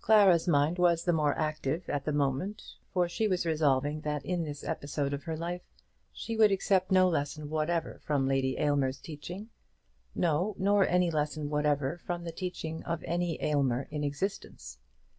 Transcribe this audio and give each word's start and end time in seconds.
Clara's 0.00 0.48
mind 0.48 0.78
was 0.78 1.04
the 1.04 1.12
more 1.12 1.36
active 1.38 1.86
at 1.90 2.06
the 2.06 2.10
moment, 2.12 2.62
for 2.94 3.10
she 3.10 3.28
was 3.28 3.44
resolving 3.44 4.00
that 4.00 4.24
in 4.24 4.42
this 4.42 4.64
episode 4.64 5.12
of 5.12 5.24
her 5.24 5.36
life 5.36 5.60
she 6.14 6.34
would 6.34 6.50
accept 6.50 6.90
no 6.90 7.06
lesson 7.06 7.50
whatever 7.50 7.98
from 8.02 8.26
Lady 8.26 8.56
Aylmer's 8.58 9.02
teaching; 9.02 9.50
no, 10.14 10.54
nor 10.58 10.86
any 10.88 11.10
lesson 11.10 11.50
whatever 11.50 11.98
from 12.06 12.24
the 12.24 12.32
teaching 12.32 12.82
of 12.84 13.04
any 13.04 13.36
Aylmer 13.42 13.86
in 13.90 14.02
existence. 14.02 14.78